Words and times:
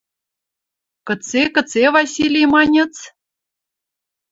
«Кыце, 1.07 1.43
кыце, 1.55 1.83
Василий, 1.95 2.47
маньыц? 2.53 2.93